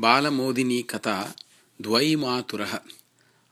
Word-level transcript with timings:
बालमोदिनी 0.00 0.82
कथा 0.82 1.34
द्वैमातुरः। 1.82 2.78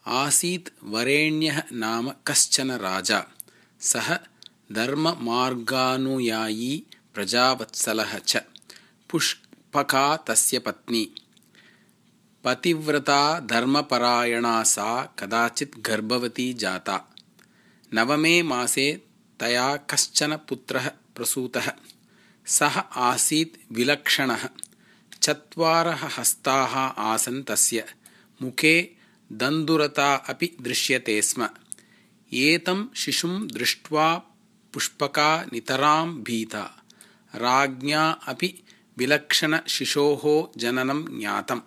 आसीत् 0.06 0.68
वरेण्यः 0.84 1.62
नाम 1.72 2.12
कश्चन 2.26 2.70
राजा। 2.70 3.24
सः 3.80 4.18
धर्ममार्गानुयायी 4.72 6.86
प्रजावत्सलः 7.14 8.18
च। 8.18 8.42
पुष्पका 9.10 10.16
तस्य 10.16 10.58
पत्नी। 10.58 11.10
पतिव्रता 12.44 13.40
धर्मपरायणा 13.40 14.62
सा 14.62 15.14
कदाचित् 15.18 15.80
गर्भवती 15.80 16.54
जाता। 16.54 17.00
नवमे 17.94 18.42
मासे 18.42 19.02
तया 19.40 19.76
कश्चन 19.76 20.36
पुत्रः 20.36 20.88
प्रसूतः। 20.88 21.72
सः 22.46 22.80
आसीत् 22.80 23.72
विलक्षणः 23.72 24.48
चत्वारः 25.24 26.20
हस्ताः 26.20 26.76
आसन् 27.02 27.44
तस्य। 27.44 27.84
मुखे 28.42 28.96
दन्दुरता 29.32 30.14
अपि 30.14 30.56
दृश्यते 30.60 31.22
स्म। 31.22 31.48
एतं 32.32 32.88
शिशुं 32.96 33.46
दृष्ट्वा 33.46 34.22
पुष्पका 34.72 35.44
नितरां 35.52 36.08
भीता। 36.08 36.82
राज्ञा 37.34 38.10
अपि 38.10 38.62
विलक्षणशिशोः 38.98 40.52
जननं 40.60 41.18
ज्ञातं 41.18 41.60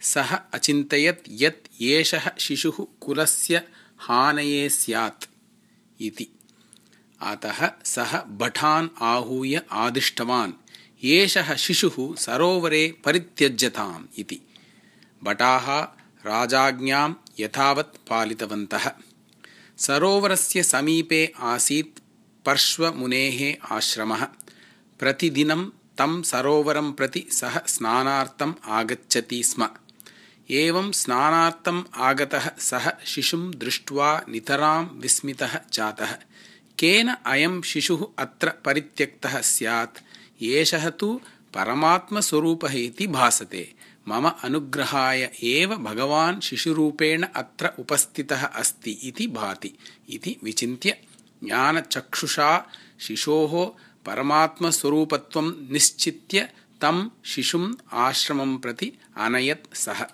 सः 0.00 0.34
अचिन्तयत् 0.34 1.28
यत् 1.28 1.82
एषः 1.82 2.30
शिशुः 2.38 2.86
कुलस्य 3.00 3.68
हानये 3.98 4.68
स्यात् 4.68 5.24
इति। 6.00 6.28
अतः 7.20 7.70
सः 7.84 8.18
भटान् 8.18 8.88
आहूय 9.02 9.62
आदिष्टवान् 9.70 10.52
एषः 11.04 11.54
शिशुः 11.54 12.16
सरोवरे 12.16 12.94
परित्यज्यताम् 13.04 14.06
इति। 14.18 14.40
भटाः 15.24 15.80
राजाज्ञां 16.30 17.14
यथावत् 17.40 18.08
पालितवन्तः। 18.08 18.90
सरोवरस्य 19.78 20.62
समीपे 20.62 21.32
आसीत् 21.40 22.00
पर्श्वमुनेः 22.46 23.56
आश्रमः। 23.76 24.24
प्रतिदिनं 24.98 25.66
तं 25.68 26.22
सरोवरं 26.22 26.92
प्रति 26.92 27.26
सः 27.30 27.66
स्नानार्थम् 27.66 28.54
आगच्छति 28.64 29.42
स्म। 29.42 29.68
एवं 30.50 30.92
स्नानार्थम् 30.92 31.84
आगतः 31.94 32.50
सः 32.58 33.04
शिशुं 33.04 33.50
दृष्ट्वा 33.50 34.22
नितरां 34.28 34.84
विस्मितः 34.84 35.60
जातः। 35.72 36.16
केन 36.78 37.08
अयं 37.26 37.62
शिशुः 37.62 38.06
अत्र 38.18 38.52
परित्यक्तः 38.64 39.40
स्यात् 39.40 39.98
एषः 40.42 40.90
तु 40.90 41.20
परमात्मस्वरूपः 41.54 42.72
इति 42.72 43.06
भासते। 43.06 43.74
मम 44.08 44.28
अनुग्रहाय 44.28 45.32
एव 45.42 45.76
भगवान् 45.76 46.40
शिशुरूपेण 46.40 47.22
अत्र 47.22 47.70
उपस्थितः 47.78 48.44
अस्ति 48.44 48.90
इति 48.90 49.26
भाति। 49.26 49.72
इति 50.10 50.36
विचिन्त्य 50.42 50.98
ज्ञानचक्षुषा 51.44 52.68
शिशोः 53.00 53.80
परमात्मस्वरूपत्वं 54.06 55.72
निश्चित्य 55.72 56.40
तं 56.80 57.10
शिशुम् 57.24 57.74
आश्रमं 57.92 58.58
प्रति 58.58 58.92
अनयत् 59.16 59.76
सः। 59.76 60.06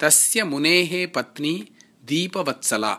तस्य 0.00 0.44
मुनेः 0.44 1.08
पत्नी 1.14 1.68
दीपवत्सला। 2.04 2.98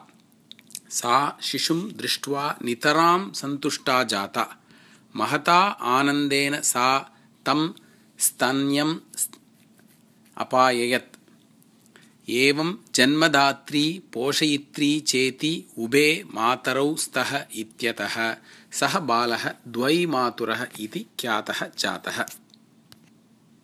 सा 0.89 1.37
शिशुं 1.41 1.81
दृष्ट्वा 1.97 2.55
नितरां 2.63 3.31
सन्तुष्टा 3.31 4.03
जाता 4.03 4.60
महता 5.15 5.57
आनन्देन 5.67 6.61
सा 6.61 6.99
तं 7.45 7.73
स्तन्यम् 8.19 8.95
अपाययत्। 10.37 11.17
एवं 12.29 12.75
जन्मदात्री 12.95 14.03
पोषयित्री 14.13 14.99
चेति 14.99 15.65
उभे 15.77 16.23
मातरौ 16.33 16.95
स्तः 16.95 17.45
इत्यतः। 17.55 18.37
सः 18.71 18.99
बालः 18.99 19.53
द्वैमातुरः 19.67 20.67
इति 20.79 21.05
ख्यातः 21.19 21.69
जातः 21.79 22.25